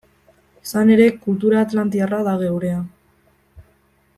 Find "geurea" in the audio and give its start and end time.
2.45-2.81